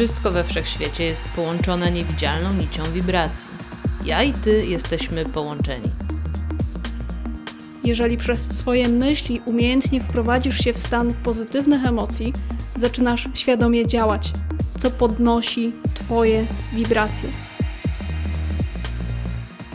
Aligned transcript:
Wszystko 0.00 0.30
we 0.30 0.44
wszechświecie 0.44 1.04
jest 1.04 1.24
połączone 1.36 1.92
niewidzialną 1.92 2.52
nicią 2.52 2.82
wibracji. 2.92 3.50
Ja 4.04 4.22
i 4.22 4.32
ty 4.32 4.66
jesteśmy 4.66 5.24
połączeni. 5.24 5.90
Jeżeli 7.84 8.16
przez 8.16 8.58
swoje 8.58 8.88
myśli 8.88 9.40
umiejętnie 9.44 10.00
wprowadzisz 10.00 10.58
się 10.58 10.72
w 10.72 10.78
stan 10.78 11.14
pozytywnych 11.14 11.86
emocji, 11.86 12.32
zaczynasz 12.76 13.28
świadomie 13.34 13.86
działać, 13.86 14.32
co 14.78 14.90
podnosi 14.90 15.72
Twoje 15.94 16.46
wibracje. 16.72 17.28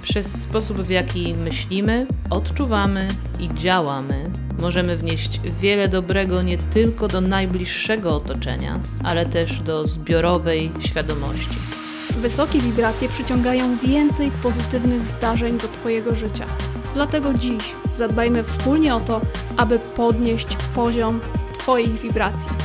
Przez 0.06 0.42
sposób, 0.42 0.78
w 0.78 0.90
jaki 0.90 1.34
myślimy, 1.34 2.08
odczuwamy 2.30 3.08
i 3.40 3.50
działamy, 3.54 4.32
możemy 4.62 4.98
wnieść 4.98 5.40
wiele 5.62 5.88
dobrego 5.88 6.42
nie 6.42 6.58
tylko 6.58 7.08
do 7.08 7.22
najbliższego 7.22 8.16
otoczenia, 8.16 8.80
ale 9.04 9.26
też 9.26 9.60
do 9.60 9.88
zbiorowej 9.88 10.72
świadomości. 10.80 11.56
Wysokie 12.16 12.60
wibracje 12.60 13.10
przyciągają 13.10 13.78
więcej 13.78 14.32
pozytywnych 14.44 15.08
zdarzeń 15.08 15.58
do 15.58 15.68
Twojego 15.68 16.16
życia. 16.16 16.46
Dlatego 16.94 17.34
dziś 17.34 17.64
zadbajmy 17.96 18.44
wspólnie 18.44 18.96
o 18.96 19.00
to, 19.00 19.22
aby 19.58 19.80
podnieść 19.80 20.48
poziom 20.76 21.20
Twoich 21.54 22.02
wibracji. 22.02 22.65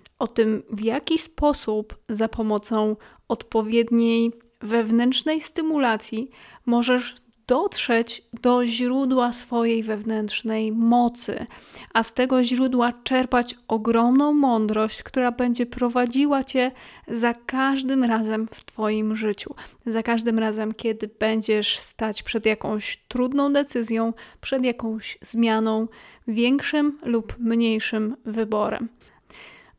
o 0.21 0.27
tym, 0.27 0.63
w 0.69 0.81
jaki 0.81 1.17
sposób 1.17 1.95
za 2.09 2.29
pomocą 2.29 2.95
odpowiedniej 3.27 4.31
wewnętrznej 4.61 5.41
stymulacji 5.41 6.29
możesz 6.65 7.15
dotrzeć 7.47 8.21
do 8.33 8.65
źródła 8.65 9.33
swojej 9.33 9.83
wewnętrznej 9.83 10.71
mocy, 10.71 11.45
a 11.93 12.03
z 12.03 12.13
tego 12.13 12.43
źródła 12.43 12.93
czerpać 13.03 13.55
ogromną 13.67 14.33
mądrość, 14.33 15.03
która 15.03 15.31
będzie 15.31 15.65
prowadziła 15.65 16.43
cię 16.43 16.71
za 17.07 17.33
każdym 17.33 18.03
razem 18.03 18.47
w 18.47 18.65
Twoim 18.65 19.15
życiu. 19.15 19.55
Za 19.85 20.03
każdym 20.03 20.39
razem, 20.39 20.73
kiedy 20.73 21.09
będziesz 21.19 21.79
stać 21.79 22.23
przed 22.23 22.45
jakąś 22.45 22.97
trudną 23.07 23.53
decyzją, 23.53 24.13
przed 24.41 24.65
jakąś 24.65 25.17
zmianą, 25.21 25.87
większym 26.27 26.99
lub 27.03 27.35
mniejszym 27.39 28.15
wyborem. 28.25 28.89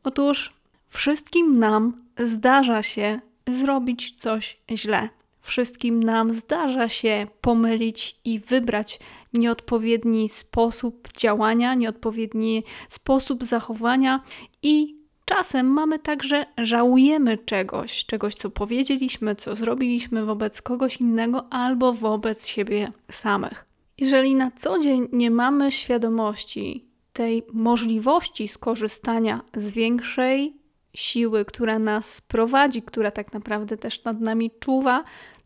Otóż 0.03 0.53
wszystkim 0.87 1.59
nam 1.59 2.03
zdarza 2.17 2.83
się 2.83 3.19
zrobić 3.47 4.15
coś 4.15 4.57
źle. 4.71 5.09
Wszystkim 5.41 6.03
nam 6.03 6.33
zdarza 6.33 6.89
się 6.89 7.27
pomylić 7.41 8.19
i 8.25 8.39
wybrać 8.39 8.99
nieodpowiedni 9.33 10.29
sposób 10.29 11.07
działania, 11.17 11.75
nieodpowiedni 11.75 12.63
sposób 12.89 13.43
zachowania 13.43 14.23
i 14.61 14.95
czasem 15.25 15.67
mamy 15.67 15.99
także 15.99 16.45
żałujemy 16.57 17.37
czegoś, 17.37 18.05
czegoś 18.05 18.33
co 18.35 18.49
powiedzieliśmy, 18.49 19.35
co 19.35 19.55
zrobiliśmy 19.55 20.25
wobec 20.25 20.61
kogoś 20.61 20.97
innego 20.97 21.53
albo 21.53 21.93
wobec 21.93 22.47
siebie 22.47 22.91
samych. 23.11 23.65
Jeżeli 23.97 24.35
na 24.35 24.51
co 24.51 24.79
dzień 24.79 25.07
nie 25.11 25.31
mamy 25.31 25.71
świadomości 25.71 26.85
tej 27.13 27.43
możliwości 27.53 28.47
skorzystania 28.47 29.41
z 29.55 29.71
większej 29.71 30.57
siły, 30.93 31.45
która 31.45 31.79
nas 31.79 32.21
prowadzi, 32.21 32.81
która 32.81 33.11
tak 33.11 33.33
naprawdę 33.33 33.77
też 33.77 34.03
nad 34.03 34.21
nami 34.21 34.51
czuwa, 34.59 35.03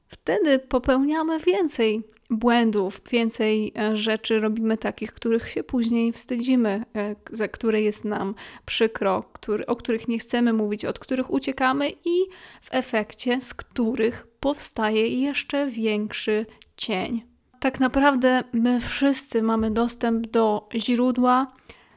wtedy 0.08 0.60
popełniamy 0.60 1.40
więcej 1.40 2.04
błędów, 2.30 3.02
więcej 3.12 3.74
e, 3.78 3.98
rzeczy 3.98 4.40
robimy 4.40 4.78
takich, 4.78 5.14
których 5.14 5.50
się 5.50 5.64
później 5.64 6.12
wstydzimy, 6.12 6.84
e, 6.96 7.16
za 7.32 7.48
które 7.48 7.82
jest 7.82 8.06
nam 8.06 8.36
przykro, 8.66 9.24
który, 9.34 9.66
o 9.66 9.76
których 9.76 10.08
nie 10.08 10.20
chcemy 10.20 10.54
mówić, 10.54 10.86
od 10.86 11.00
których 11.00 11.32
uciekamy 11.32 11.90
i 11.90 12.26
w 12.62 12.68
efekcie 12.72 13.42
z 13.42 13.54
których 13.54 14.28
powstaje 14.40 15.08
jeszcze 15.08 15.68
większy 15.68 16.46
cień. 16.78 17.37
Tak 17.60 17.80
naprawdę 17.80 18.44
my 18.54 18.80
wszyscy 18.82 19.42
mamy 19.42 19.72
dostęp 19.72 20.28
do 20.28 20.70
źródła, 20.76 21.48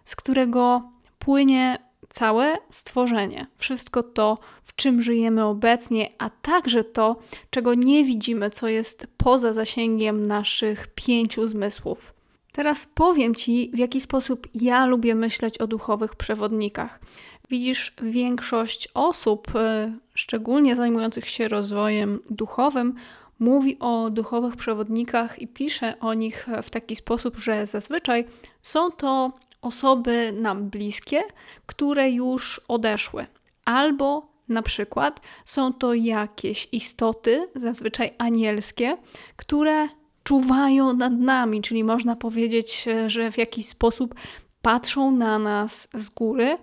z 0.04 0.16
którego 0.16 0.82
płynie 1.18 1.78
całe 2.08 2.56
stworzenie, 2.70 3.46
wszystko 3.54 4.02
to, 4.02 4.38
w 4.62 4.74
czym 4.74 5.02
żyjemy 5.02 5.44
obecnie, 5.44 6.08
a 6.18 6.30
także 6.30 6.84
to, 6.84 7.16
czego 7.50 7.74
nie 7.74 8.04
widzimy, 8.04 8.50
co 8.50 8.68
jest 8.68 9.06
poza 9.16 9.52
zasięgiem 9.52 10.26
naszych 10.26 10.88
pięciu 10.94 11.46
zmysłów. 11.46 12.14
Teraz 12.52 12.86
powiem 12.94 13.34
Ci, 13.34 13.70
w 13.74 13.78
jaki 13.78 14.00
sposób 14.00 14.48
ja 14.54 14.86
lubię 14.86 15.14
myśleć 15.14 15.58
o 15.58 15.66
duchowych 15.66 16.16
przewodnikach. 16.16 17.00
Widzisz, 17.50 17.94
większość 18.02 18.88
osób, 18.94 19.54
e, 19.54 19.92
szczególnie 20.14 20.76
zajmujących 20.76 21.28
się 21.28 21.48
rozwojem 21.48 22.20
duchowym, 22.30 22.94
mówi 23.40 23.78
o 23.78 24.10
duchowych 24.10 24.56
przewodnikach 24.56 25.38
i 25.38 25.48
pisze 25.48 25.94
o 26.00 26.14
nich 26.14 26.46
w 26.62 26.70
taki 26.70 26.96
sposób, 26.96 27.36
że 27.36 27.66
zazwyczaj 27.66 28.24
są 28.62 28.90
to 28.90 29.32
osoby 29.62 30.32
nam 30.32 30.70
bliskie, 30.70 31.22
które 31.66 32.10
już 32.10 32.60
odeszły, 32.68 33.26
albo 33.64 34.30
na 34.48 34.62
przykład 34.62 35.20
są 35.44 35.72
to 35.72 35.94
jakieś 35.94 36.68
istoty, 36.72 37.48
zazwyczaj 37.54 38.14
anielskie, 38.18 38.96
które 39.36 39.88
czuwają 40.24 40.92
nad 40.92 41.12
nami, 41.12 41.62
czyli 41.62 41.84
można 41.84 42.16
powiedzieć, 42.16 42.88
że 43.06 43.30
w 43.30 43.38
jakiś 43.38 43.66
sposób 43.66 44.14
patrzą 44.62 45.12
na 45.12 45.38
nas 45.38 45.88
z 45.94 46.08
góry 46.08 46.58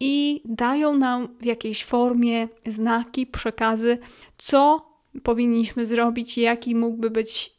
i 0.00 0.42
dają 0.44 0.94
nam 0.94 1.28
w 1.40 1.44
jakiejś 1.44 1.84
formie 1.84 2.48
znaki, 2.66 3.26
przekazy, 3.26 3.98
co 4.38 4.93
powinniśmy 5.22 5.86
zrobić, 5.86 6.38
jaki 6.38 6.74
mógłby 6.74 7.10
być 7.10 7.54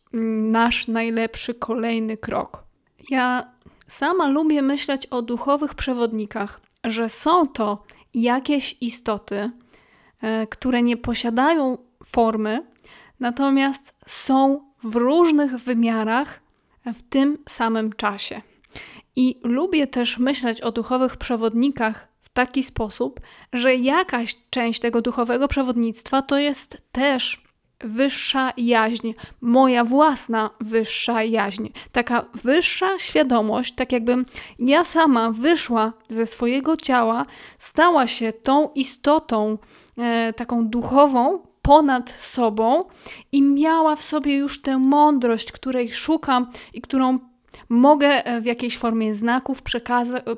nasz 0.52 0.88
najlepszy 0.88 1.54
kolejny 1.54 2.18
krok. 2.18 2.64
Ja 3.10 3.52
sama 3.88 4.28
lubię 4.28 4.62
myśleć 4.62 5.06
o 5.06 5.22
duchowych 5.22 5.76
przewodnikach, 5.76 6.62
że 6.84 7.10
są 7.10 7.48
to 7.48 7.84
jakieś 8.14 8.78
istoty, 8.82 9.52
e, 10.22 10.48
które 10.48 10.82
nie 10.82 10.98
posiadają 10.98 11.78
formy, 12.06 12.66
natomiast 13.20 13.96
są 14.08 14.62
w 14.84 14.96
różnych 14.96 15.58
wymiarach 15.58 16.40
w 16.86 17.10
tym 17.10 17.38
samym 17.50 17.94
czasie. 17.94 18.42
I 19.16 19.40
lubię 19.44 19.88
też 19.88 20.18
myśleć 20.18 20.62
o 20.62 20.72
duchowych 20.72 21.18
przewodnikach 21.18 22.08
w 22.22 22.30
taki 22.30 22.64
sposób, 22.64 23.20
że 23.54 23.76
jakaś 23.76 24.36
część 24.50 24.80
tego 24.80 25.02
duchowego 25.02 25.48
przewodnictwa 25.48 26.22
to 26.22 26.38
jest 26.38 26.82
też 26.92 27.45
wyższa 27.86 28.54
jaźń, 28.58 29.14
moja 29.42 29.84
własna 29.84 30.50
wyższa 30.60 31.24
jaźń, 31.24 31.68
taka 31.92 32.26
wyższa 32.34 33.00
świadomość, 33.00 33.76
tak 33.76 33.92
jakbym 33.92 34.26
ja 34.60 34.84
sama 34.84 35.32
wyszła 35.32 35.94
ze 36.08 36.26
swojego 36.26 36.78
ciała, 36.78 37.26
stała 37.58 38.08
się 38.08 38.32
tą 38.34 38.70
istotą 38.76 39.58
e, 39.98 40.34
taką 40.34 40.68
duchową 40.68 41.40
ponad 41.62 42.10
sobą 42.10 42.84
i 43.32 43.42
miała 43.42 43.96
w 43.96 44.02
sobie 44.02 44.38
już 44.38 44.62
tę 44.62 44.78
mądrość, 44.78 45.52
której 45.52 45.92
szukam 45.92 46.52
i 46.74 46.82
którą 46.82 47.20
mogę 47.70 48.26
e, 48.26 48.42
w 48.42 48.46
jakiejś 48.46 48.78
formie 48.78 49.14
znaków, 49.14 49.62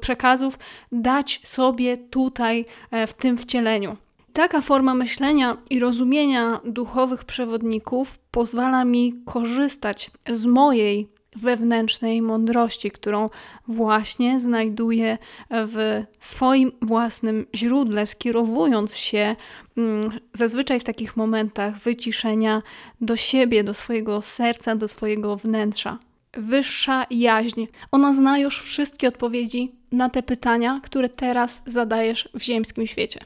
przekazów 0.01 0.59
dać 0.91 1.41
sobie 1.43 1.97
tutaj 1.97 2.65
e, 2.91 3.07
w 3.07 3.13
tym 3.13 3.37
wcieleniu. 3.37 3.97
Taka 4.37 4.61
forma 4.61 4.93
myślenia 4.93 5.57
i 5.69 5.79
rozumienia 5.79 6.61
duchowych 6.65 7.23
przewodników 7.23 8.19
pozwala 8.31 8.85
mi 8.85 9.13
korzystać 9.25 10.11
z 10.33 10.45
mojej 10.45 11.09
wewnętrznej 11.35 12.21
mądrości, 12.21 12.91
którą 12.91 13.29
właśnie 13.67 14.39
znajduję 14.39 15.17
w 15.49 16.03
swoim 16.19 16.71
własnym 16.81 17.45
źródle, 17.55 18.07
skierowując 18.07 18.95
się 18.95 19.35
mm, 19.77 20.19
zazwyczaj 20.33 20.79
w 20.79 20.83
takich 20.83 21.17
momentach 21.17 21.79
wyciszenia 21.79 22.61
do 23.01 23.15
siebie, 23.15 23.63
do 23.63 23.73
swojego 23.73 24.21
serca, 24.21 24.75
do 24.75 24.87
swojego 24.87 25.37
wnętrza. 25.37 25.99
wyższa 26.33 27.05
jaźń. 27.09 27.65
Ona 27.91 28.13
zna 28.13 28.37
już 28.37 28.61
wszystkie 28.61 29.07
odpowiedzi 29.07 29.71
na 29.91 30.09
te 30.09 30.23
pytania, 30.23 30.81
które 30.83 31.09
teraz 31.09 31.63
zadajesz 31.65 32.29
w 32.33 32.43
ziemskim 32.43 32.87
świecie. 32.87 33.19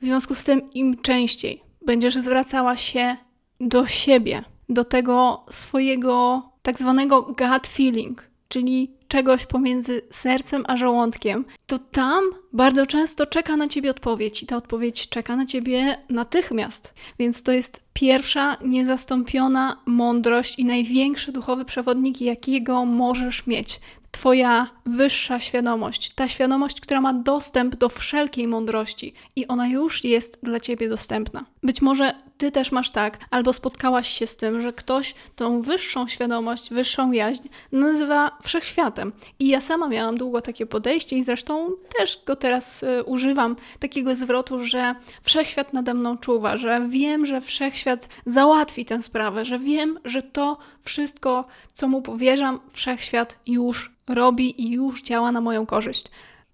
W 0.00 0.04
związku 0.04 0.34
z 0.34 0.44
tym, 0.44 0.70
im 0.72 1.02
częściej 1.02 1.62
będziesz 1.86 2.14
zwracała 2.14 2.76
się 2.76 3.14
do 3.60 3.86
siebie, 3.86 4.44
do 4.68 4.84
tego 4.84 5.44
swojego 5.50 6.42
tak 6.62 6.78
zwanego 6.78 7.22
gut 7.22 7.66
feeling, 7.66 8.22
czyli 8.48 8.96
czegoś 9.08 9.46
pomiędzy 9.46 10.02
sercem 10.10 10.64
a 10.68 10.76
żołądkiem, 10.76 11.44
to 11.66 11.78
tam 11.78 12.24
bardzo 12.52 12.86
często 12.86 13.26
czeka 13.26 13.56
na 13.56 13.68
ciebie 13.68 13.90
odpowiedź 13.90 14.42
i 14.42 14.46
ta 14.46 14.56
odpowiedź 14.56 15.08
czeka 15.08 15.36
na 15.36 15.46
ciebie 15.46 15.96
natychmiast. 16.08 16.94
Więc 17.18 17.42
to 17.42 17.52
jest 17.52 17.84
pierwsza 17.92 18.56
niezastąpiona 18.64 19.82
mądrość 19.86 20.58
i 20.58 20.64
największy 20.64 21.32
duchowy 21.32 21.64
przewodnik, 21.64 22.20
jakiego 22.20 22.84
możesz 22.84 23.46
mieć. 23.46 23.80
Twoja 24.16 24.68
wyższa 24.86 25.40
świadomość, 25.40 26.12
ta 26.14 26.28
świadomość, 26.28 26.80
która 26.80 27.00
ma 27.00 27.14
dostęp 27.14 27.76
do 27.76 27.88
wszelkiej 27.88 28.48
mądrości 28.48 29.14
i 29.36 29.46
ona 29.46 29.68
już 29.68 30.04
jest 30.04 30.38
dla 30.42 30.60
ciebie 30.60 30.88
dostępna. 30.88 31.44
Być 31.62 31.82
może 31.82 32.14
ty 32.38 32.50
też 32.50 32.72
masz 32.72 32.90
tak, 32.90 33.18
albo 33.30 33.52
spotkałaś 33.52 34.08
się 34.08 34.26
z 34.26 34.36
tym, 34.36 34.62
że 34.62 34.72
ktoś 34.72 35.14
tą 35.36 35.62
wyższą 35.62 36.08
świadomość, 36.08 36.70
wyższą 36.70 37.12
jaźń 37.12 37.48
nazywa 37.72 38.38
wszechświatem. 38.42 39.12
I 39.38 39.48
ja 39.48 39.60
sama 39.60 39.88
miałam 39.88 40.18
długo 40.18 40.42
takie 40.42 40.66
podejście 40.66 41.16
i 41.16 41.24
zresztą 41.24 41.70
też 41.98 42.22
go 42.26 42.36
teraz 42.36 42.82
y, 42.82 43.04
używam, 43.04 43.56
takiego 43.78 44.14
zwrotu, 44.14 44.64
że 44.64 44.94
wszechświat 45.22 45.72
nade 45.72 45.94
mną 45.94 46.18
czuwa, 46.18 46.56
że 46.56 46.86
wiem, 46.88 47.26
że 47.26 47.40
wszechświat 47.40 48.08
załatwi 48.26 48.84
tę 48.84 49.02
sprawę, 49.02 49.44
że 49.44 49.58
wiem, 49.58 49.98
że 50.04 50.22
to 50.22 50.58
wszystko, 50.80 51.44
co 51.74 51.88
mu 51.88 52.02
powierzam, 52.02 52.60
wszechświat 52.72 53.38
już 53.46 53.96
robi 54.08 54.62
i 54.62 54.72
już 54.72 55.02
działa 55.02 55.32
na 55.32 55.40
moją 55.40 55.66
korzyść. 55.66 56.06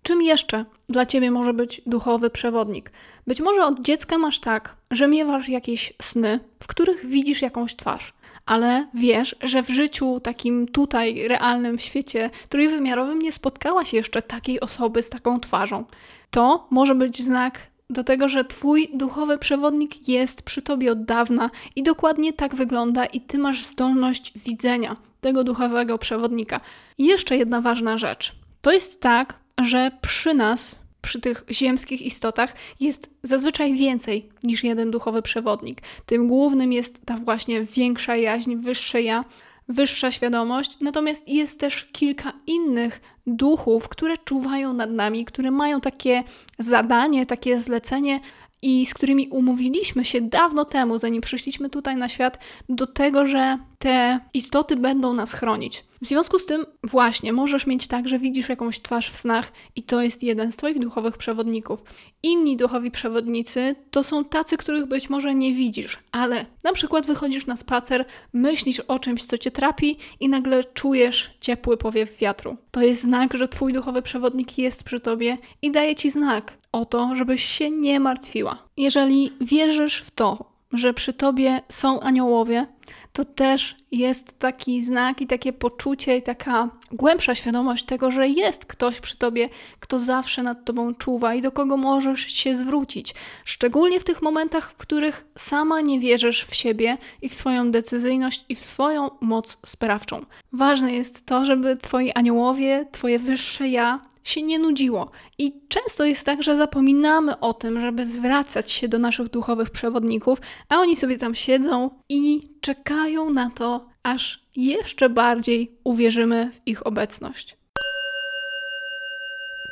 Czym 0.02 0.22
jeszcze 0.22 0.64
dla 0.88 1.06
ciebie 1.06 1.31
może 1.31 1.54
być 1.54 1.82
duchowy 1.87 2.31
przewodnik? 2.31 2.93
Być 3.26 3.40
może 3.40 3.64
od 3.64 3.81
dziecka 3.81 4.19
masz 4.19 4.40
tak, 4.40 4.76
że 4.90 5.08
miewasz 5.08 5.49
jakieś 5.49 5.93
sny, 6.02 6.40
w 6.60 6.66
których 6.66 7.06
widzisz 7.06 7.43
jakąś 7.43 7.76
twarz, 7.76 8.12
ale 8.46 8.88
wiesz, 8.94 9.37
że 9.43 9.62
w 9.62 9.70
życiu 9.70 10.20
takim 10.20 10.69
tutaj 10.69 11.28
realnym 11.28 11.78
w 11.78 11.82
świecie 11.82 12.31
trójwymiarowym 12.49 13.19
nie 13.19 13.32
spotkałaś 13.32 13.93
jeszcze 13.93 14.22
takiej 14.22 14.60
osoby 14.60 15.02
z 15.02 15.10
taką 15.10 15.40
twarzą. 15.40 15.84
To 16.31 16.66
może 16.70 16.94
być 16.94 17.22
znak 17.22 17.58
do 17.90 18.05
tego, 18.05 18.28
że 18.28 18.44
Twój 18.44 18.90
duchowy 18.94 19.38
przewodnik 19.38 20.08
jest 20.08 20.43
przy 20.43 20.62
Tobie 20.62 20.93
od 20.93 21.05
dawna 21.05 21.50
i 21.76 21.82
dokładnie 21.82 22.32
tak 22.32 22.55
wygląda, 22.55 23.05
i 23.05 23.20
Ty 23.20 23.38
masz 23.38 23.64
zdolność 23.64 24.32
widzenia 24.38 24.96
tego 25.22 25.44
duchowego 25.44 25.98
przewodnika. 25.98 26.60
I 26.98 27.06
jeszcze 27.06 27.36
jedna 27.36 27.60
ważna 27.60 27.98
rzecz. 27.98 28.32
To 28.62 28.72
jest 28.72 29.00
tak, 29.00 29.38
że 29.64 29.90
przy 30.00 30.34
nas, 30.34 30.76
przy 31.02 31.20
tych 31.20 31.44
ziemskich 31.50 32.02
istotach, 32.02 32.54
jest 32.80 33.10
zazwyczaj 33.22 33.74
więcej 33.74 34.28
niż 34.42 34.64
jeden 34.64 34.90
duchowy 34.90 35.22
przewodnik. 35.22 35.80
Tym 36.06 36.28
głównym 36.28 36.72
jest 36.72 37.06
ta 37.06 37.16
właśnie 37.16 37.62
większa 37.62 38.16
jaźń, 38.16 38.56
wyższe 38.56 39.02
ja, 39.02 39.24
wyższa 39.69 40.12
świadomość, 40.12 40.76
natomiast 40.80 41.28
jest 41.28 41.60
też 41.60 41.84
kilka 41.92 42.32
innych 42.46 43.00
duchów, 43.26 43.88
które 43.88 44.19
czuwają 44.19 44.72
nad 44.72 44.90
nami, 44.90 45.24
które 45.24 45.50
mają 45.50 45.80
takie 45.80 46.24
zadanie, 46.58 47.26
takie 47.26 47.60
zlecenie 47.60 48.20
i 48.62 48.86
z 48.86 48.94
którymi 48.94 49.28
umówiliśmy 49.28 50.04
się 50.04 50.20
dawno 50.20 50.64
temu, 50.64 50.98
zanim 50.98 51.20
przyszliśmy 51.22 51.70
tutaj 51.70 51.96
na 51.96 52.08
świat, 52.08 52.38
do 52.69 52.86
tego, 52.86 53.26
że 53.26 53.58
te 53.82 54.20
istoty 54.34 54.76
będą 54.76 55.14
nas 55.14 55.32
chronić. 55.32 55.84
W 56.02 56.06
związku 56.06 56.38
z 56.38 56.46
tym, 56.46 56.67
właśnie, 56.84 57.32
możesz 57.32 57.67
mieć 57.67 57.87
tak, 57.87 58.08
że 58.08 58.19
widzisz 58.19 58.49
jakąś 58.49 58.81
twarz 58.81 59.11
w 59.11 59.17
snach 59.17 59.52
i 59.76 59.82
to 59.82 60.02
jest 60.02 60.23
jeden 60.23 60.52
z 60.52 60.56
Twoich 60.56 60.79
duchowych 60.79 61.17
przewodników. 61.17 61.82
Inni 62.23 62.56
duchowi 62.56 62.90
przewodnicy 62.90 63.75
to 63.90 64.05
są 64.05 64.25
tacy, 64.25 64.56
których 64.56 64.87
być 64.87 65.11
może 65.11 65.34
nie 65.34 65.55
widzisz, 65.55 65.99
ale 66.12 66.46
na 66.64 66.73
przykład 66.73 67.06
wychodzisz 67.06 67.46
na 67.46 67.56
spacer, 67.56 68.05
myślisz 68.32 68.81
o 68.81 68.99
czymś, 68.99 69.25
co 69.25 69.38
Cię 69.38 69.50
trapi 69.50 69.99
i 70.20 70.29
nagle 70.29 70.64
czujesz 70.64 71.31
ciepły 71.40 71.76
powiew 71.76 72.19
wiatru. 72.19 72.56
To 72.70 72.82
jest 72.82 73.02
znak, 73.02 73.34
że 73.34 73.49
Twój 73.49 73.73
duchowy 73.73 74.02
przewodnik 74.02 74.58
jest 74.58 74.84
przy 74.84 75.00
Tobie 75.00 75.37
i 75.62 75.70
daje 75.70 75.94
Ci 75.94 76.11
znak 76.11 76.52
o 76.73 76.84
to, 76.84 77.14
żebyś 77.14 77.44
się 77.44 77.70
nie 77.70 78.00
martwiła. 78.00 78.58
Jeżeli 78.76 79.32
wierzysz 79.40 80.02
w 80.02 80.11
to, 80.11 80.52
że 80.73 80.94
przy 80.94 81.12
Tobie 81.12 81.61
są 81.69 82.00
aniołowie, 82.00 82.67
to 83.12 83.25
też 83.25 83.76
jest 83.91 84.38
taki 84.38 84.85
znak 84.85 85.20
i 85.20 85.26
takie 85.26 85.53
poczucie 85.53 86.17
i 86.17 86.23
taka 86.23 86.69
głębsza 86.93 87.35
świadomość 87.35 87.85
tego, 87.85 88.11
że 88.11 88.29
jest 88.29 88.67
ktoś 88.67 89.00
przy 89.00 89.19
tobie, 89.19 89.49
kto 89.81 89.99
zawsze 89.99 90.43
nad 90.43 90.64
tobą 90.64 90.94
czuwa 90.94 91.35
i 91.35 91.41
do 91.41 91.53
kogo 91.53 91.76
możesz 91.76 92.20
się 92.20 92.56
zwrócić. 92.56 93.14
Szczególnie 93.44 94.00
w 94.00 94.05
tych 94.05 94.23
momentach, 94.23 94.70
w 94.70 94.76
których 94.76 95.25
sama 95.35 95.81
nie 95.81 96.00
wierzysz 96.00 96.44
w 96.44 96.55
siebie 96.55 96.99
i 97.23 97.29
w 97.29 97.35
swoją 97.35 97.70
decyzyjność 97.70 98.44
i 98.49 98.56
w 98.56 98.64
swoją 98.64 99.11
moc 99.20 99.58
sprawczą. 99.67 100.25
Ważne 100.53 100.93
jest 100.93 101.26
to, 101.26 101.47
żeby 101.47 101.76
twoi 101.76 102.12
aniołowie, 102.15 102.87
twoje 102.93 103.19
wyższe 103.19 103.69
ja 103.69 104.12
się 104.24 104.42
nie 104.42 104.58
nudziło. 104.58 105.10
I 105.38 105.52
często 105.69 106.04
jest 106.04 106.26
tak, 106.26 106.42
że 106.42 106.56
zapominamy 106.56 107.40
o 107.40 107.54
tym, 107.54 107.80
żeby 107.80 108.06
zwracać 108.06 108.70
się 108.70 108.88
do 108.88 108.98
naszych 108.98 109.28
duchowych 109.28 109.70
przewodników, 109.70 110.38
a 110.69 110.76
oni 110.76 110.96
sobie 110.96 111.19
tam 111.19 111.34
siedzą 111.34 111.90
i 112.08 112.40
czekają 112.60 113.30
na 113.30 113.50
to, 113.50 113.88
aż 114.02 114.46
jeszcze 114.56 115.08
bardziej 115.08 115.78
uwierzymy 115.84 116.50
w 116.52 116.60
ich 116.66 116.86
obecność. 116.86 117.56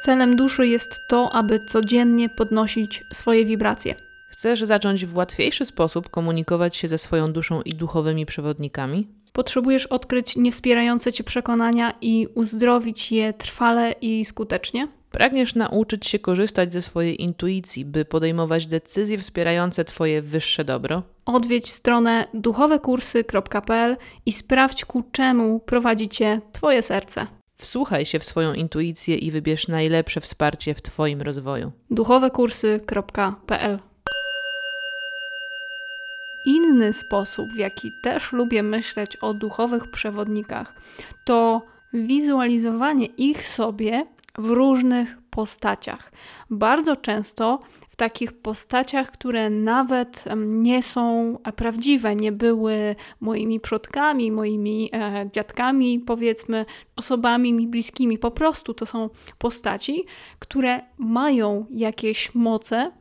Celem 0.05 0.37
duszy 0.37 0.67
jest 0.67 1.01
to, 1.09 1.33
aby 1.33 1.61
codziennie 1.67 2.29
podnosić 2.29 3.03
swoje 3.13 3.45
wibracje. 3.45 4.10
Chcesz 4.41 4.61
zacząć 4.61 5.07
w 5.07 5.17
łatwiejszy 5.17 5.65
sposób 5.65 6.09
komunikować 6.09 6.77
się 6.77 6.89
ze 6.89 6.99
swoją 6.99 7.33
duszą 7.33 7.63
i 7.63 7.75
duchowymi 7.75 8.27
przewodnikami? 8.27 9.09
Potrzebujesz 9.33 9.87
odkryć 9.87 10.37
niewspierające 10.37 11.13
cię 11.13 11.25
przekonania 11.25 11.95
i 12.01 12.27
uzdrowić 12.35 13.13
je 13.13 13.33
trwale 13.33 13.93
i 13.93 14.25
skutecznie? 14.25 14.89
Pragniesz 15.11 15.55
nauczyć 15.55 16.07
się 16.07 16.19
korzystać 16.19 16.73
ze 16.73 16.83
swojej 16.83 17.23
intuicji, 17.23 17.85
by 17.85 18.05
podejmować 18.05 18.67
decyzje 18.67 19.19
wspierające 19.19 19.85
Twoje 19.85 20.23
wyższe 20.23 20.65
dobro? 20.65 21.03
Odwiedź 21.27 21.71
stronę 21.71 22.27
duchowekursy.pl 22.35 23.97
i 24.27 24.33
sprawdź 24.33 24.85
ku 24.85 25.03
czemu 25.13 25.61
prowadzi 25.61 26.09
Cię 26.09 26.41
Twoje 26.53 26.83
serce. 26.83 27.27
Wsłuchaj 27.57 28.07
się 28.07 28.19
w 28.19 28.25
swoją 28.25 28.55
intuicję 28.55 29.17
i 29.17 29.31
wybierz 29.31 29.69
najlepsze 29.69 30.21
wsparcie 30.21 30.75
w 30.75 30.83
Twoim 30.83 31.23
rozwoju. 31.23 31.73
duchowekursy.pl 31.91 33.90
Inny 36.71 36.93
sposób, 36.93 37.53
w 37.53 37.57
jaki 37.57 37.93
też 38.03 38.33
lubię 38.33 38.63
myśleć 38.63 39.17
o 39.17 39.35
duchowych 39.35 39.91
przewodnikach, 39.91 40.75
to 41.25 41.63
wizualizowanie 41.93 43.07
ich 43.07 43.49
sobie 43.49 44.07
w 44.39 44.51
różnych 44.51 45.19
postaciach. 45.31 46.13
Bardzo 46.51 46.97
często 46.97 47.61
w 47.89 47.97
takich 47.97 48.33
postaciach, 48.33 49.11
które 49.11 49.51
nawet 49.51 50.25
nie 50.37 50.83
są 50.83 51.37
prawdziwe, 51.57 52.17
nie 52.17 52.33
były 52.33 52.97
moimi 53.21 53.61
przodkami, 53.61 54.33
moimi 54.33 54.91
e, 54.93 55.31
dziadkami, 55.33 56.01
powiedzmy, 56.01 56.65
osobami 56.97 57.53
mi 57.53 57.67
bliskimi. 57.67 58.19
Po 58.19 58.31
prostu 58.31 58.75
to 58.75 58.87
są 58.87 59.11
postaci, 59.39 60.05
które 60.39 60.81
mają 60.99 61.67
jakieś 61.71 62.35
moce, 62.35 62.93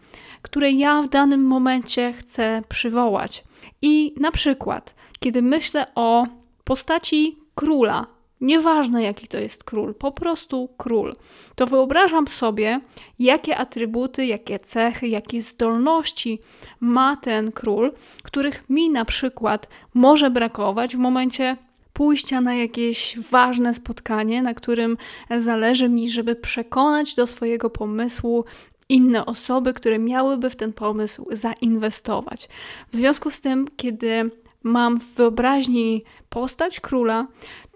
które 0.42 0.72
ja 0.72 1.02
w 1.02 1.10
danym 1.10 1.44
momencie 1.44 2.14
chcę 2.14 2.62
przywołać. 2.70 3.44
I 3.82 4.14
na 4.20 4.32
przykład, 4.32 4.96
kiedy 5.20 5.42
myślę 5.42 5.86
o 5.96 6.28
postaci 6.64 7.40
króla, 7.56 8.08
Nieważne 8.42 9.04
jaki 9.04 9.28
to 9.28 9.38
jest 9.38 9.64
król, 9.64 9.94
po 9.94 10.12
prostu 10.12 10.70
król. 10.78 11.16
To 11.56 11.68
wyobrażam 11.68 12.28
sobie, 12.28 12.80
jakie 13.20 13.58
atrybuty, 13.58 14.26
jakie 14.26 14.60
cechy, 14.60 15.08
jakie 15.08 15.42
zdolności 15.42 16.40
ma 16.80 17.16
ten 17.18 17.52
król, 17.52 17.92
których 18.24 18.70
mi 18.70 18.90
na 18.90 19.06
przykład 19.06 19.70
może 19.94 20.30
brakować 20.32 20.96
w 20.96 21.00
momencie 21.00 21.58
pójścia 21.94 22.42
na 22.42 22.56
jakieś 22.56 23.20
ważne 23.32 23.74
spotkanie, 23.74 24.42
na 24.42 24.54
którym 24.54 24.98
zależy 25.38 25.90
mi, 25.90 26.10
żeby 26.10 26.36
przekonać 26.36 27.16
do 27.16 27.28
swojego 27.28 27.70
pomysłu 27.70 28.46
inne 28.90 29.26
osoby, 29.26 29.74
które 29.74 30.00
miałyby 30.00 30.50
w 30.50 30.56
ten 30.56 30.74
pomysł 30.74 31.26
zainwestować. 31.32 32.50
W 32.92 32.96
związku 32.96 33.32
z 33.32 33.42
tym, 33.42 33.68
kiedy 33.78 34.32
mam 34.64 35.00
w 35.00 35.14
wyobraźni 35.14 36.04
postać 36.30 36.80
króla, 36.80 37.28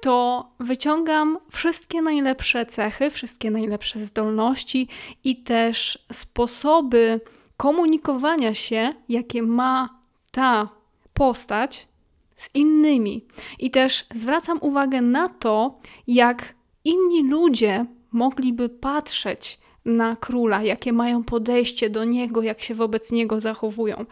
to 0.02 0.48
wyciągam 0.60 1.38
wszystkie 1.52 2.02
najlepsze 2.02 2.66
cechy, 2.66 3.10
wszystkie 3.10 3.52
najlepsze 3.52 4.06
zdolności 4.06 4.88
i 5.24 5.44
też 5.44 6.06
sposoby 6.12 7.22
komunikowania 7.58 8.54
się, 8.54 8.94
jakie 9.10 9.44
ma 9.44 10.00
ta 10.32 10.70
postać 11.14 11.88
z 12.36 12.50
innymi. 12.54 13.26
I 13.60 13.72
też 13.72 14.06
zwracam 14.14 14.58
uwagę 14.62 15.02
na 15.02 15.30
to, 15.30 15.80
jak 16.08 16.54
inni 16.84 17.30
ludzie 17.30 17.86
mogliby 18.12 18.70
patrzeć 18.70 19.60
na 19.86 20.16
króla, 20.16 20.64
jakie 20.64 20.94
mają 20.94 21.24
podejście 21.24 21.90
do 21.90 22.04
niego, 22.04 22.42
jak 22.42 22.62
się 22.62 22.76
wobec 22.76 23.12
niego 23.12 23.40
zachowują. 23.40 24.06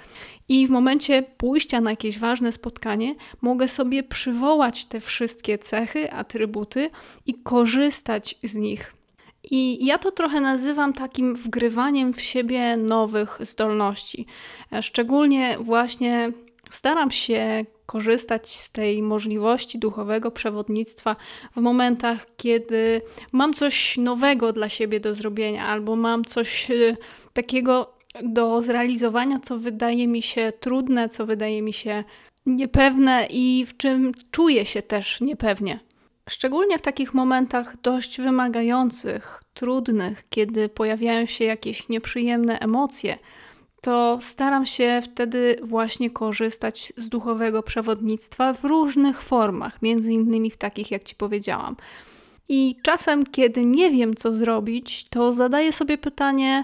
I 0.50 0.68
w 0.68 0.70
momencie 0.70 1.24
pójścia 1.38 1.82
na 1.82 1.90
jakieś 1.90 2.20
ważne 2.20 2.52
spotkanie 2.52 3.16
mogę 3.42 3.68
sobie 3.68 4.04
przywołać 4.04 4.86
te 4.86 5.02
wszystkie 5.02 5.58
cechy, 5.58 6.12
atrybuty 6.12 6.90
i 7.26 7.34
korzystać 7.34 8.36
z 8.44 8.56
nich. 8.56 8.94
I 9.44 9.86
ja 9.86 9.98
to 9.98 10.12
trochę 10.12 10.42
nazywam 10.42 10.94
takim 10.94 11.36
wgrywaniem 11.36 12.14
w 12.14 12.22
siebie 12.22 12.78
nowych 12.78 13.38
zdolności. 13.40 14.26
Szczególnie 14.82 15.58
właśnie 15.60 16.32
staram 16.72 17.12
się 17.12 17.66
korzystać 17.86 18.50
z 18.50 18.72
tej 18.72 19.04
możliwości 19.04 19.80
duchowego 19.80 20.32
przewodnictwa 20.32 21.16
w 21.56 21.62
momentach, 21.62 22.26
kiedy 22.38 23.02
mam 23.32 23.54
coś 23.54 23.98
nowego 23.98 24.54
dla 24.54 24.70
siebie 24.70 25.00
do 25.00 25.14
zrobienia, 25.14 25.66
albo 25.68 25.96
mam 25.96 26.26
coś 26.26 26.72
e, 26.72 26.98
takiego 27.34 27.94
do 28.24 28.62
zrealizowania, 28.62 29.40
co 29.40 29.58
wydaje 29.60 30.08
mi 30.08 30.22
się 30.22 30.54
trudne, 30.60 31.10
co 31.10 31.26
wydaje 31.26 31.62
mi 31.62 31.74
się 31.74 32.04
niepewne 32.46 33.28
i 33.30 33.66
w 33.66 33.78
czym 33.78 34.12
czuję 34.32 34.66
się 34.66 34.82
też 34.82 35.22
niepewnie. 35.22 35.80
Szczególnie 36.30 36.78
w 36.78 36.82
takich 36.82 37.14
momentach 37.14 37.82
dość 37.82 38.22
wymagających, 38.22 39.44
trudnych, 39.54 40.24
kiedy 40.30 40.70
pojawiają 40.70 41.26
się 41.26 41.46
jakieś 41.46 41.90
nieprzyjemne 41.90 42.60
emocje, 42.60 43.18
to 43.82 44.18
staram 44.22 44.66
się 44.66 45.02
wtedy 45.04 45.56
właśnie 45.64 46.10
korzystać 46.10 46.94
z 46.98 47.10
duchowego 47.10 47.64
przewodnictwa 47.64 48.54
w 48.54 48.64
różnych 48.64 49.22
formach, 49.22 49.82
między 49.82 50.12
innymi 50.12 50.52
w 50.52 50.58
takich, 50.58 50.92
jak 50.92 51.04
Ci 51.04 51.16
powiedziałam. 51.16 51.76
I 52.50 52.76
czasem, 52.84 53.26
kiedy 53.26 53.66
nie 53.66 53.90
wiem, 53.90 54.16
co 54.16 54.34
zrobić, 54.34 55.10
to 55.10 55.34
zadaję 55.34 55.72
sobie 55.72 55.98
pytanie, 55.98 56.64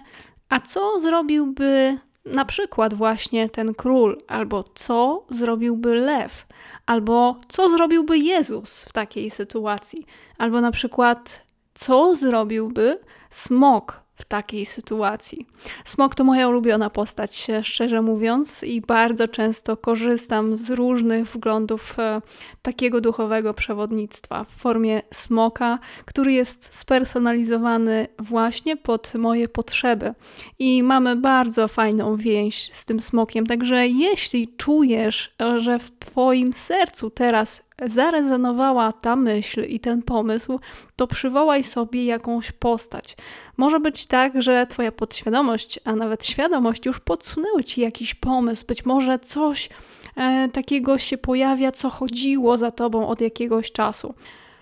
a 0.49 0.59
co 0.59 0.99
zrobiłby 0.99 1.97
na 2.25 2.45
przykład 2.45 2.93
właśnie 2.93 3.49
ten 3.49 3.73
król, 3.73 4.17
albo 4.27 4.63
co 4.63 5.25
zrobiłby 5.29 5.95
lew, 5.95 6.47
albo 6.85 7.39
co 7.47 7.69
zrobiłby 7.69 8.17
Jezus 8.17 8.83
w 8.83 8.93
takiej 8.93 9.29
sytuacji, 9.29 10.05
albo 10.37 10.61
na 10.61 10.71
przykład 10.71 11.45
co 11.73 12.15
zrobiłby 12.15 12.99
smok 13.29 14.06
w 14.17 14.25
takiej 14.25 14.65
sytuacji. 14.65 15.45
Smok 15.85 16.15
to 16.15 16.23
moja 16.23 16.47
ulubiona 16.47 16.89
postać, 16.89 17.47
szczerze 17.63 18.01
mówiąc, 18.01 18.63
i 18.63 18.81
bardzo 18.81 19.27
często 19.27 19.77
korzystam 19.77 20.57
z 20.57 20.69
różnych 20.69 21.27
wglądów 21.27 21.99
e, 21.99 22.21
takiego 22.61 23.01
duchowego 23.01 23.53
przewodnictwa 23.53 24.43
w 24.43 24.49
formie 24.49 25.01
smoka, 25.13 25.79
który 26.05 26.33
jest 26.33 26.75
spersonalizowany 26.75 28.07
właśnie 28.19 28.77
pod 28.77 29.13
moje 29.15 29.47
potrzeby. 29.47 30.13
I 30.59 30.83
mamy 30.83 31.15
bardzo 31.15 31.67
fajną 31.67 32.15
więź 32.15 32.69
z 32.73 32.85
tym 32.85 33.01
smokiem. 33.01 33.45
Także 33.45 33.87
jeśli 33.87 34.47
czujesz, 34.57 35.35
że 35.57 35.79
w 35.79 35.99
Twoim 35.99 36.53
sercu 36.53 37.09
teraz 37.09 37.66
zarezonowała 37.85 38.91
ta 38.91 39.15
myśl 39.15 39.61
i 39.61 39.79
ten 39.79 40.03
pomysł, 40.03 40.59
to 40.95 41.07
przywołaj 41.07 41.63
sobie 41.63 42.05
jakąś 42.05 42.51
postać. 42.51 43.17
Może 43.57 43.79
być 43.79 44.05
tak, 44.05 44.41
że 44.41 44.67
Twoja 44.67 44.91
podświadomość, 44.91 45.79
a 45.83 45.95
nawet 45.95 46.25
świadomość 46.25 46.85
już 46.85 46.99
podsunęły 46.99 47.63
Ci 47.63 47.81
jakiś 47.81 48.15
pomysł, 48.15 48.65
być 48.67 48.85
może 48.85 49.19
coś 49.19 49.69
e, 50.15 50.49
takiego 50.53 50.97
się 50.97 51.17
pojawia, 51.17 51.71
co 51.71 51.89
chodziło 51.89 52.57
za 52.57 52.71
Tobą 52.71 53.07
od 53.07 53.21
jakiegoś 53.21 53.71
czasu. 53.71 54.13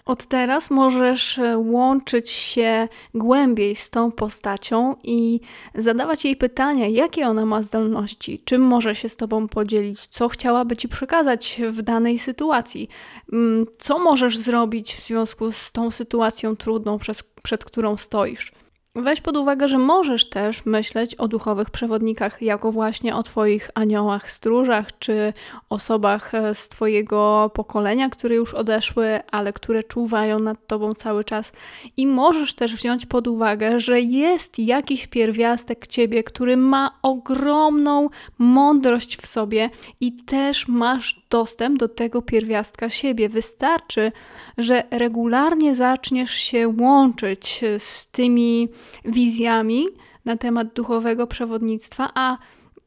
Od 0.05 0.25
teraz 0.25 0.69
możesz 0.69 1.39
e, 1.39 1.57
łączyć 1.57 2.29
się 2.29 2.87
głębiej 3.13 3.75
z 3.75 3.89
tą 3.89 4.11
postacią 4.11 4.95
i 5.03 5.39
zadawać 5.75 6.25
jej 6.25 6.35
pytania, 6.35 6.87
jakie 6.87 7.27
ona 7.27 7.45
ma 7.45 7.63
zdolności, 7.63 8.41
czym 8.45 8.61
może 8.61 8.95
się 8.95 9.09
z 9.09 9.15
Tobą 9.15 9.47
podzielić, 9.47 10.07
co 10.07 10.29
chciałaby 10.29 10.75
Ci 10.77 10.87
przekazać 10.87 11.61
w 11.69 11.81
danej 11.81 12.19
sytuacji, 12.19 12.89
mm, 13.33 13.65
co 13.79 13.99
możesz 13.99 14.37
zrobić 14.37 14.95
w 14.95 15.01
związku 15.01 15.51
z 15.51 15.71
tą 15.71 15.91
sytuacją 15.91 16.55
trudną, 16.55 16.99
przed 17.43 17.65
którą 17.65 17.97
stoisz. 17.97 18.51
Weź 18.97 19.21
pod 19.21 19.37
uwagę, 19.37 19.67
że 19.67 19.77
możesz 19.77 20.29
też 20.29 20.65
myśleć 20.65 21.15
o 21.15 21.27
duchowych 21.27 21.69
przewodnikach 21.69 22.41
jako 22.41 22.71
właśnie 22.71 23.15
o 23.15 23.23
Twoich 23.23 23.69
aniołach, 23.73 24.31
stróżach, 24.31 24.99
czy 24.99 25.33
osobach 25.69 26.33
e, 26.35 26.55
z 26.55 26.69
Twojego 26.69 27.51
pokolenia, 27.53 28.09
które 28.09 28.35
już 28.35 28.53
odeszły, 28.53 29.19
ale 29.31 29.53
które 29.53 29.83
czuwają 29.83 30.39
nad 30.39 30.67
Tobą 30.67 30.93
cały 30.93 31.23
czas. 31.23 31.51
I 31.97 32.07
możesz 32.07 32.55
też 32.55 32.75
wziąć 32.75 33.05
pod 33.05 33.27
uwagę, 33.27 33.79
że 33.79 34.01
jest 34.01 34.59
jakiś 34.59 35.07
pierwiastek 35.07 35.87
Ciebie, 35.87 36.23
który 36.23 36.57
ma 36.57 36.99
ogromną 37.01 38.09
mądrość 38.37 39.17
w 39.17 39.27
sobie 39.27 39.69
i 39.99 40.13
też 40.13 40.67
masz 40.67 41.21
dostęp 41.29 41.79
do 41.79 41.87
tego 41.87 42.21
pierwiastka 42.21 42.89
siebie. 42.89 43.29
Wystarczy, 43.29 44.11
że 44.57 44.83
regularnie 44.91 45.75
zaczniesz 45.75 46.31
się 46.31 46.73
łączyć 46.79 47.61
z 47.77 48.07
tymi 48.07 48.69
wizjami 49.05 49.85
na 50.25 50.37
temat 50.37 50.73
duchowego 50.73 51.27
przewodnictwa, 51.27 52.11
a, 52.15 52.37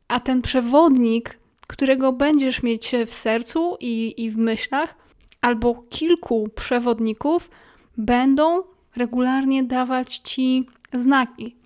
a 0.08 0.20
ten 0.20 0.42
przewodnik, 0.42 1.38
którego 1.66 2.12
będziesz 2.12 2.62
mieć 2.62 2.92
w 3.06 3.12
sercu 3.12 3.76
i, 3.80 4.14
i 4.24 4.30
w 4.30 4.38
myślach, 4.38 4.94
albo 5.40 5.84
kilku 5.90 6.48
przewodników, 6.54 7.50
będą 7.96 8.62
regularnie 8.96 9.64
dawać 9.64 10.16
ci 10.18 10.66
znaki. 10.92 11.56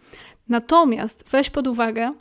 Natomiast 0.49 1.25
weź 1.31 1.51
pod 1.51 1.69
uwagę, 1.69 2.13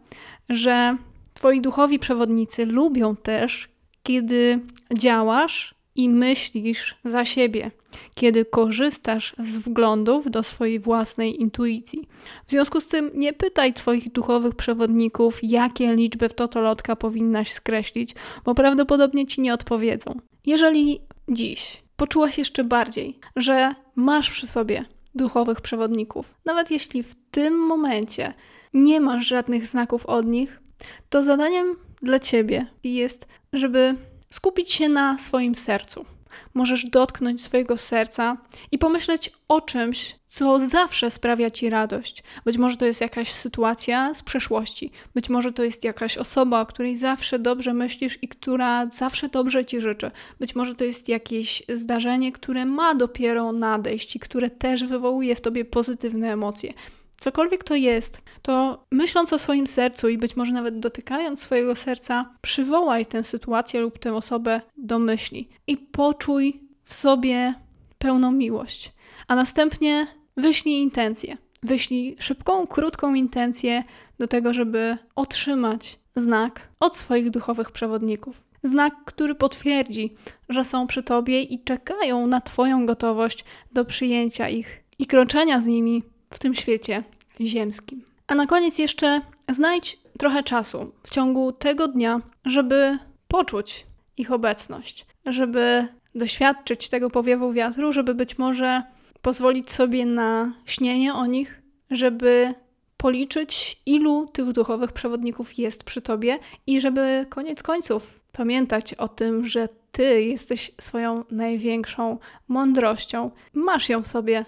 że 0.49 0.97
Twoi 1.41 1.61
duchowi 1.61 1.99
przewodnicy 1.99 2.65
lubią 2.65 3.15
też, 3.15 3.69
kiedy 4.03 4.59
działasz 4.97 5.75
i 5.95 6.09
myślisz 6.09 6.95
za 7.03 7.25
siebie, 7.25 7.71
kiedy 8.15 8.45
korzystasz 8.45 9.35
z 9.39 9.57
wglądów 9.57 10.31
do 10.31 10.43
swojej 10.43 10.79
własnej 10.79 11.41
intuicji. 11.41 12.07
W 12.47 12.51
związku 12.51 12.81
z 12.81 12.87
tym 12.87 13.11
nie 13.13 13.33
pytaj 13.33 13.73
Twoich 13.73 14.11
duchowych 14.11 14.55
przewodników, 14.55 15.39
jakie 15.43 15.95
liczby 15.95 16.29
w 16.29 16.33
totolotka 16.33 16.95
powinnaś 16.95 17.51
skreślić, 17.51 18.15
bo 18.45 18.55
prawdopodobnie 18.55 19.25
Ci 19.27 19.41
nie 19.41 19.53
odpowiedzą. 19.53 20.19
Jeżeli 20.45 21.01
dziś 21.29 21.83
poczułaś 21.95 22.37
jeszcze 22.37 22.63
bardziej, 22.63 23.19
że 23.35 23.75
masz 23.95 24.31
przy 24.31 24.47
sobie 24.47 24.85
duchowych 25.15 25.61
przewodników, 25.61 26.35
nawet 26.45 26.71
jeśli 26.71 27.03
w 27.03 27.15
tym 27.31 27.53
momencie 27.53 28.33
nie 28.73 29.01
masz 29.01 29.27
żadnych 29.27 29.67
znaków 29.67 30.05
od 30.05 30.25
nich, 30.25 30.61
to 31.09 31.23
zadaniem 31.23 31.75
dla 32.01 32.19
Ciebie 32.19 32.65
jest, 32.83 33.27
żeby 33.53 33.95
skupić 34.31 34.71
się 34.71 34.89
na 34.89 35.17
swoim 35.17 35.55
sercu. 35.55 36.05
Możesz 36.53 36.85
dotknąć 36.85 37.41
swojego 37.41 37.77
serca 37.77 38.37
i 38.71 38.77
pomyśleć 38.77 39.31
o 39.47 39.61
czymś, 39.61 40.15
co 40.27 40.59
zawsze 40.59 41.11
sprawia 41.11 41.51
ci 41.51 41.69
radość. 41.69 42.23
Być 42.45 42.57
może 42.57 42.77
to 42.77 42.85
jest 42.85 43.01
jakaś 43.01 43.31
sytuacja 43.31 44.13
z 44.13 44.23
przeszłości, 44.23 44.91
być 45.13 45.29
może 45.29 45.53
to 45.53 45.63
jest 45.63 45.83
jakaś 45.83 46.17
osoba, 46.17 46.61
o 46.61 46.65
której 46.65 46.95
zawsze 46.95 47.39
dobrze 47.39 47.73
myślisz 47.73 48.19
i 48.21 48.27
która 48.27 48.85
zawsze 48.85 49.29
dobrze 49.29 49.65
ci 49.65 49.81
życzy. 49.81 50.11
Być 50.39 50.55
może 50.55 50.75
to 50.75 50.83
jest 50.83 51.09
jakieś 51.09 51.63
zdarzenie, 51.69 52.31
które 52.31 52.65
ma 52.65 52.95
dopiero 52.95 53.51
nadejść 53.51 54.15
i 54.15 54.19
które 54.19 54.49
też 54.49 54.83
wywołuje 54.83 55.35
w 55.35 55.41
tobie 55.41 55.65
pozytywne 55.65 56.33
emocje. 56.33 56.73
Cokolwiek 57.21 57.63
to 57.63 57.75
jest, 57.75 58.21
to 58.41 58.85
myśląc 58.91 59.33
o 59.33 59.39
swoim 59.39 59.67
sercu 59.67 60.09
i 60.09 60.17
być 60.17 60.35
może 60.35 60.51
nawet 60.51 60.79
dotykając 60.79 61.41
swojego 61.41 61.75
serca, 61.75 62.33
przywołaj 62.41 63.05
tę 63.05 63.23
sytuację 63.23 63.81
lub 63.81 63.99
tę 63.99 64.15
osobę 64.15 64.61
do 64.77 64.99
myśli 64.99 65.49
i 65.67 65.77
poczuj 65.77 66.61
w 66.83 66.93
sobie 66.93 67.53
pełną 67.97 68.31
miłość. 68.31 68.91
A 69.27 69.35
następnie 69.35 70.07
wyślij 70.37 70.81
intencję. 70.81 71.37
Wyślij 71.63 72.15
szybką, 72.19 72.67
krótką 72.67 73.13
intencję 73.13 73.83
do 74.19 74.27
tego, 74.27 74.53
żeby 74.53 74.97
otrzymać 75.15 75.99
znak 76.15 76.67
od 76.79 76.97
swoich 76.97 77.29
duchowych 77.29 77.71
przewodników. 77.71 78.43
Znak, 78.63 78.93
który 79.05 79.35
potwierdzi, 79.35 80.15
że 80.49 80.63
są 80.63 80.87
przy 80.87 81.03
tobie 81.03 81.41
i 81.41 81.63
czekają 81.63 82.27
na 82.27 82.41
Twoją 82.41 82.85
gotowość 82.85 83.45
do 83.71 83.85
przyjęcia 83.85 84.49
ich 84.49 84.83
i 84.99 85.05
kroczenia 85.05 85.61
z 85.61 85.67
nimi 85.67 86.03
w 86.31 86.39
tym 86.39 86.55
świecie 86.55 87.03
ziemskim. 87.41 88.05
A 88.27 88.35
na 88.35 88.47
koniec 88.47 88.79
jeszcze 88.79 89.21
znajdź 89.49 89.99
trochę 90.17 90.43
czasu 90.43 90.91
w 91.03 91.09
ciągu 91.09 91.51
tego 91.51 91.87
dnia, 91.87 92.21
żeby 92.45 92.97
poczuć 93.27 93.85
ich 94.17 94.31
obecność, 94.31 95.05
żeby 95.25 95.87
doświadczyć 96.15 96.89
tego 96.89 97.09
powiewu 97.09 97.51
wiatru, 97.51 97.91
żeby 97.91 98.15
być 98.15 98.37
może 98.37 98.83
pozwolić 99.21 99.71
sobie 99.71 100.05
na 100.05 100.53
śnienie 100.65 101.13
o 101.13 101.25
nich, 101.25 101.61
żeby 101.91 102.53
policzyć, 102.97 103.81
ilu 103.85 104.27
tych 104.33 104.51
duchowych 104.51 104.91
przewodników 104.91 105.57
jest 105.57 105.83
przy 105.83 106.01
tobie 106.01 106.39
i 106.67 106.81
żeby 106.81 107.25
koniec 107.29 107.63
końców 107.63 108.19
pamiętać 108.31 108.93
o 108.93 109.07
tym, 109.07 109.45
że 109.45 109.69
ty 109.91 110.23
jesteś 110.23 110.71
swoją 110.81 111.23
największą 111.31 112.17
mądrością. 112.47 113.31
Masz 113.53 113.89
ją 113.89 114.03
w 114.03 114.07
sobie, 114.07 114.45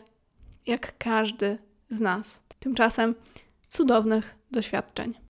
jak 0.67 0.97
każdy 0.97 1.57
z 1.93 2.01
nas. 2.01 2.39
Tymczasem 2.59 3.15
cudownych 3.69 4.35
doświadczeń. 4.51 5.13